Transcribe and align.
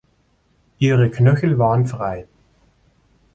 Ihre 0.79 1.11
Knöchel 1.11 1.59
waren 1.59 1.85
frei. 1.85 2.25